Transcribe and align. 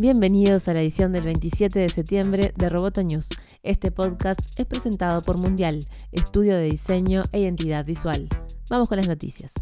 Bienvenidos 0.00 0.66
a 0.66 0.72
la 0.72 0.80
edición 0.80 1.12
del 1.12 1.24
27 1.24 1.78
de 1.78 1.88
septiembre 1.90 2.54
de 2.56 2.70
Roboto 2.70 3.02
News. 3.02 3.28
Este 3.62 3.92
podcast 3.92 4.58
es 4.58 4.64
presentado 4.64 5.20
por 5.20 5.36
Mundial, 5.36 5.78
estudio 6.10 6.56
de 6.56 6.70
diseño 6.70 7.22
e 7.32 7.40
identidad 7.40 7.84
visual. 7.84 8.26
Vamos 8.70 8.88
con 8.88 8.96
las 8.96 9.08
noticias. 9.08 9.52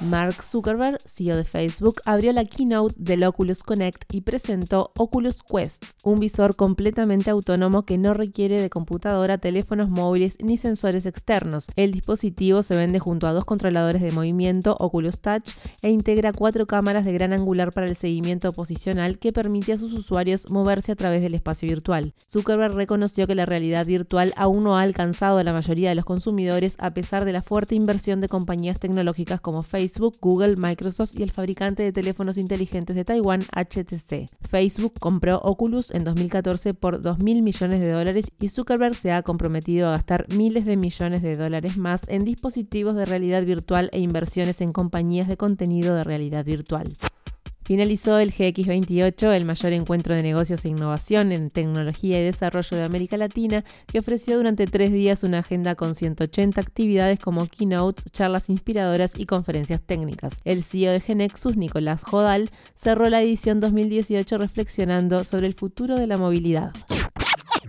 Mark 0.00 0.42
Zuckerberg, 0.42 0.98
CEO 1.06 1.36
de 1.36 1.44
Facebook, 1.44 1.94
abrió 2.04 2.32
la 2.32 2.44
keynote 2.44 2.94
del 2.98 3.24
Oculus 3.24 3.62
Connect 3.62 4.12
y 4.12 4.20
presentó 4.20 4.92
Oculus 4.98 5.40
Quest, 5.42 5.84
un 6.04 6.16
visor 6.16 6.54
completamente 6.54 7.30
autónomo 7.30 7.84
que 7.84 7.96
no 7.96 8.12
requiere 8.12 8.60
de 8.60 8.68
computadora, 8.68 9.38
teléfonos 9.38 9.88
móviles 9.88 10.36
ni 10.42 10.58
sensores 10.58 11.06
externos. 11.06 11.66
El 11.76 11.92
dispositivo 11.92 12.62
se 12.62 12.76
vende 12.76 12.98
junto 12.98 13.26
a 13.26 13.32
dos 13.32 13.46
controladores 13.46 14.02
de 14.02 14.10
movimiento 14.10 14.76
Oculus 14.78 15.20
Touch 15.20 15.52
e 15.82 15.88
integra 15.88 16.32
cuatro 16.32 16.66
cámaras 16.66 17.06
de 17.06 17.12
gran 17.12 17.32
angular 17.32 17.72
para 17.72 17.86
el 17.86 17.96
seguimiento 17.96 18.52
posicional 18.52 19.18
que 19.18 19.32
permite 19.32 19.72
a 19.72 19.78
sus 19.78 19.94
usuarios 19.94 20.50
moverse 20.50 20.92
a 20.92 20.96
través 20.96 21.22
del 21.22 21.34
espacio 21.34 21.68
virtual. 21.68 22.12
Zuckerberg 22.30 22.74
reconoció 22.74 23.26
que 23.26 23.34
la 23.34 23.46
realidad 23.46 23.86
virtual 23.86 24.34
aún 24.36 24.60
no 24.60 24.76
ha 24.76 24.82
alcanzado 24.82 25.38
a 25.38 25.44
la 25.44 25.54
mayoría 25.54 25.88
de 25.88 25.94
los 25.94 26.04
consumidores 26.04 26.76
a 26.78 26.90
pesar 26.90 27.24
de 27.24 27.32
la 27.32 27.42
fuerte 27.42 27.74
inversión 27.74 28.20
de 28.20 28.28
compañías 28.28 28.78
tecnológicas 28.78 29.40
como 29.40 29.62
Facebook 29.62 29.85
Facebook, 29.86 30.16
Google, 30.20 30.56
Microsoft 30.56 31.12
y 31.16 31.22
el 31.22 31.30
fabricante 31.30 31.84
de 31.84 31.92
teléfonos 31.92 32.38
inteligentes 32.38 32.96
de 32.96 33.04
Taiwán, 33.04 33.42
HTC. 33.52 34.26
Facebook 34.50 34.94
compró 34.98 35.38
Oculus 35.38 35.92
en 35.92 36.02
2014 36.02 36.74
por 36.74 37.00
2 37.00 37.20
mil 37.20 37.44
millones 37.44 37.78
de 37.78 37.92
dólares 37.92 38.32
y 38.40 38.48
Zuckerberg 38.48 38.96
se 38.96 39.12
ha 39.12 39.22
comprometido 39.22 39.86
a 39.86 39.92
gastar 39.92 40.26
miles 40.34 40.64
de 40.64 40.76
millones 40.76 41.22
de 41.22 41.36
dólares 41.36 41.76
más 41.76 42.00
en 42.08 42.24
dispositivos 42.24 42.96
de 42.96 43.06
realidad 43.06 43.44
virtual 43.44 43.88
e 43.92 44.00
inversiones 44.00 44.60
en 44.60 44.72
compañías 44.72 45.28
de 45.28 45.36
contenido 45.36 45.94
de 45.94 46.02
realidad 46.02 46.44
virtual. 46.44 46.86
Finalizó 47.66 48.20
el 48.20 48.32
GX28, 48.32 49.32
el 49.32 49.44
mayor 49.44 49.72
encuentro 49.72 50.14
de 50.14 50.22
negocios 50.22 50.64
e 50.64 50.68
innovación 50.68 51.32
en 51.32 51.50
tecnología 51.50 52.16
y 52.20 52.22
desarrollo 52.22 52.76
de 52.76 52.84
América 52.84 53.16
Latina, 53.16 53.64
que 53.88 53.98
ofreció 53.98 54.36
durante 54.36 54.66
tres 54.66 54.92
días 54.92 55.24
una 55.24 55.40
agenda 55.40 55.74
con 55.74 55.96
180 55.96 56.60
actividades 56.60 57.18
como 57.18 57.44
keynotes, 57.48 58.04
charlas 58.12 58.50
inspiradoras 58.50 59.18
y 59.18 59.26
conferencias 59.26 59.80
técnicas. 59.80 60.40
El 60.44 60.62
CEO 60.62 60.92
de 60.92 61.00
Genexus, 61.00 61.56
Nicolás 61.56 62.04
Jodal, 62.04 62.50
cerró 62.76 63.10
la 63.10 63.20
edición 63.20 63.58
2018 63.58 64.38
reflexionando 64.38 65.24
sobre 65.24 65.48
el 65.48 65.54
futuro 65.54 65.96
de 65.96 66.06
la 66.06 66.16
movilidad 66.16 66.72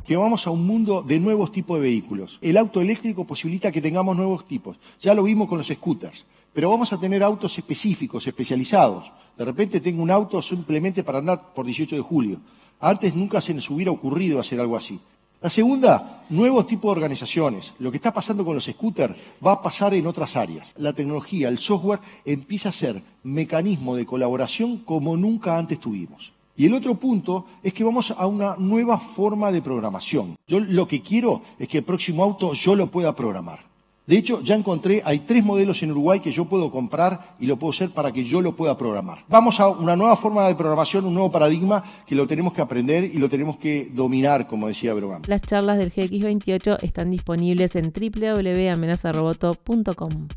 que 0.06 0.16
vamos 0.16 0.48
a 0.48 0.52
un 0.52 0.66
mundo 0.66 1.04
de 1.06 1.20
nuevos 1.20 1.52
tipos 1.52 1.78
de 1.78 1.82
vehículos. 1.82 2.38
El 2.40 2.56
auto 2.56 2.80
eléctrico 2.80 3.28
posibilita 3.28 3.74
que 3.74 3.82
tengamos 3.82 4.16
nuevos 4.16 4.48
tipos. 4.48 4.78
Ya 5.02 5.14
lo 5.14 5.24
vimos 5.24 5.50
con 5.50 5.58
los 5.58 5.68
scooters 5.68 6.26
pero 6.58 6.72
vamos 6.72 6.92
a 6.92 7.00
tener 7.00 7.22
autos 7.22 7.56
específicos, 7.60 8.26
especializados. 8.26 9.12
De 9.38 9.46
repente 9.46 9.80
tengo 9.80 10.02
un 10.02 10.12
auto 10.12 10.42
simplemente 10.42 11.04
para 11.04 11.20
andar 11.20 11.54
por 11.54 11.66
18 11.66 11.96
de 11.96 12.02
julio. 12.02 12.40
Antes 12.80 13.16
nunca 13.16 13.40
se 13.40 13.54
nos 13.54 13.70
hubiera 13.70 13.92
ocurrido 13.92 14.40
hacer 14.40 14.60
algo 14.60 14.76
así. 14.76 15.00
La 15.40 15.52
segunda, 15.52 16.24
nuevos 16.30 16.66
tipos 16.66 16.90
de 16.90 16.94
organizaciones. 16.94 17.72
Lo 17.78 17.92
que 17.92 17.98
está 17.98 18.12
pasando 18.12 18.44
con 18.44 18.56
los 18.56 18.66
scooters 18.66 19.16
va 19.46 19.52
a 19.52 19.62
pasar 19.62 19.94
en 19.94 20.08
otras 20.08 20.36
áreas. 20.36 20.68
La 20.76 20.94
tecnología, 20.94 21.50
el 21.50 21.60
software 21.60 22.00
empieza 22.26 22.70
a 22.70 22.72
ser 22.72 23.04
mecanismo 23.22 23.96
de 23.96 24.08
colaboración 24.08 24.78
como 24.78 25.16
nunca 25.16 25.60
antes 25.60 25.80
tuvimos. 25.80 26.32
Y 26.56 26.66
el 26.66 26.74
otro 26.74 26.96
punto 26.96 27.46
es 27.62 27.72
que 27.72 27.84
vamos 27.84 28.12
a 28.18 28.26
una 28.26 28.56
nueva 28.58 28.98
forma 28.98 29.52
de 29.52 29.62
programación. 29.62 30.38
Yo 30.48 30.60
lo 30.60 30.88
que 30.88 31.04
quiero 31.04 31.44
es 31.60 31.68
que 31.68 31.78
el 31.78 31.84
próximo 31.84 32.24
auto 32.24 32.54
yo 32.54 32.76
lo 32.76 32.88
pueda 32.88 33.16
programar. 33.16 33.67
De 34.08 34.18
hecho, 34.18 34.42
ya 34.42 34.56
encontré, 34.56 35.04
hay 35.04 35.20
tres 35.20 35.44
modelos 35.44 35.84
en 35.84 35.92
Uruguay 35.92 36.22
que 36.22 36.32
yo 36.32 36.46
puedo 36.46 36.72
comprar 36.72 37.36
y 37.42 37.46
lo 37.46 37.60
puedo 37.60 37.74
hacer 37.74 37.92
para 37.92 38.14
que 38.14 38.24
yo 38.24 38.42
lo 38.42 38.56
pueda 38.56 38.78
programar. 38.78 39.26
Vamos 39.28 39.60
a 39.60 39.68
una 39.68 39.98
nueva 39.98 40.16
forma 40.16 40.48
de 40.48 40.56
programación, 40.56 41.04
un 41.04 41.14
nuevo 41.14 41.30
paradigma 41.30 41.84
que 42.06 42.16
lo 42.16 42.26
tenemos 42.26 42.54
que 42.54 42.62
aprender 42.62 43.04
y 43.04 43.18
lo 43.18 43.28
tenemos 43.28 43.58
que 43.58 43.92
dominar, 43.94 44.48
como 44.48 44.70
decía 44.70 44.94
Brogan. 44.94 45.24
Las 45.28 45.42
charlas 45.42 45.78
del 45.78 45.92
GX28 45.92 46.84
están 46.84 47.12
disponibles 47.12 47.76
en 47.76 47.92
www.amenazaroboto.com. 47.92 50.28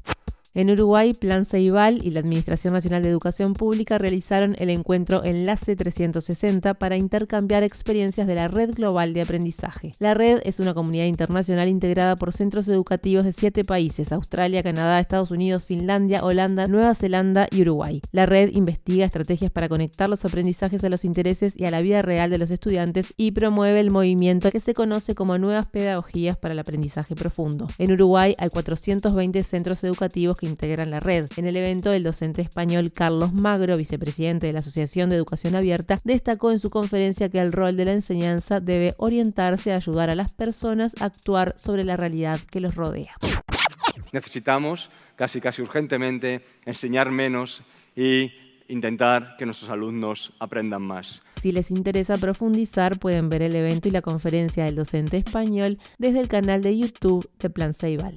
En 0.52 0.68
Uruguay, 0.68 1.12
Plan 1.14 1.46
Ceibal 1.46 2.04
y 2.04 2.10
la 2.10 2.18
Administración 2.18 2.74
Nacional 2.74 3.04
de 3.04 3.08
Educación 3.08 3.52
Pública 3.52 3.98
realizaron 3.98 4.56
el 4.58 4.70
encuentro 4.70 5.22
Enlace 5.24 5.76
360 5.76 6.74
para 6.74 6.96
intercambiar 6.96 7.62
experiencias 7.62 8.26
de 8.26 8.34
la 8.34 8.48
Red 8.48 8.70
Global 8.74 9.12
de 9.12 9.22
Aprendizaje. 9.22 9.92
La 10.00 10.12
red 10.14 10.40
es 10.44 10.58
una 10.58 10.74
comunidad 10.74 11.04
internacional 11.04 11.68
integrada 11.68 12.16
por 12.16 12.32
centros 12.32 12.66
educativos 12.66 13.24
de 13.24 13.32
siete 13.32 13.64
países, 13.64 14.10
Australia, 14.10 14.64
Canadá, 14.64 14.98
Estados 14.98 15.30
Unidos, 15.30 15.66
Finlandia, 15.66 16.24
Holanda, 16.24 16.66
Nueva 16.66 16.96
Zelanda 16.96 17.46
y 17.52 17.62
Uruguay. 17.62 18.02
La 18.10 18.26
red 18.26 18.50
investiga 18.52 19.04
estrategias 19.04 19.52
para 19.52 19.68
conectar 19.68 20.10
los 20.10 20.24
aprendizajes 20.24 20.82
a 20.82 20.88
los 20.88 21.04
intereses 21.04 21.52
y 21.56 21.66
a 21.66 21.70
la 21.70 21.80
vida 21.80 22.02
real 22.02 22.28
de 22.28 22.38
los 22.38 22.50
estudiantes 22.50 23.14
y 23.16 23.30
promueve 23.30 23.78
el 23.78 23.92
movimiento 23.92 24.50
que 24.50 24.58
se 24.58 24.74
conoce 24.74 25.14
como 25.14 25.38
Nuevas 25.38 25.68
Pedagogías 25.68 26.36
para 26.36 26.54
el 26.54 26.58
Aprendizaje 26.58 27.14
Profundo. 27.14 27.68
En 27.78 27.92
Uruguay 27.92 28.34
hay 28.40 28.48
420 28.48 29.44
centros 29.44 29.84
educativos 29.84 30.39
que 30.40 30.46
integran 30.46 30.90
la 30.90 31.00
red. 31.00 31.26
En 31.36 31.46
el 31.46 31.56
evento, 31.56 31.92
el 31.92 32.02
docente 32.02 32.40
español 32.40 32.92
Carlos 32.92 33.32
Magro, 33.34 33.76
vicepresidente 33.76 34.46
de 34.46 34.54
la 34.54 34.60
Asociación 34.60 35.10
de 35.10 35.16
Educación 35.16 35.54
Abierta, 35.54 35.96
destacó 36.02 36.50
en 36.50 36.58
su 36.58 36.70
conferencia 36.70 37.28
que 37.28 37.38
el 37.38 37.52
rol 37.52 37.76
de 37.76 37.84
la 37.84 37.92
enseñanza 37.92 38.58
debe 38.60 38.94
orientarse 38.96 39.72
a 39.72 39.76
ayudar 39.76 40.08
a 40.08 40.14
las 40.14 40.32
personas 40.34 40.94
a 41.00 41.04
actuar 41.04 41.54
sobre 41.58 41.84
la 41.84 41.96
realidad 41.96 42.40
que 42.50 42.60
los 42.60 42.74
rodea. 42.74 43.14
Necesitamos, 44.12 44.90
casi 45.14 45.40
casi 45.40 45.60
urgentemente, 45.60 46.42
enseñar 46.64 47.10
menos 47.10 47.62
y 47.94 48.32
intentar 48.68 49.36
que 49.36 49.44
nuestros 49.44 49.70
alumnos 49.70 50.32
aprendan 50.38 50.82
más. 50.82 51.22
Si 51.42 51.52
les 51.52 51.70
interesa 51.70 52.16
profundizar, 52.16 52.98
pueden 52.98 53.28
ver 53.28 53.42
el 53.42 53.54
evento 53.54 53.88
y 53.88 53.90
la 53.90 54.02
conferencia 54.02 54.64
del 54.64 54.76
docente 54.76 55.18
español 55.18 55.78
desde 55.98 56.20
el 56.20 56.28
canal 56.28 56.62
de 56.62 56.78
YouTube 56.78 57.28
de 57.38 57.50
Plan 57.50 57.74
Ceibal. 57.74 58.16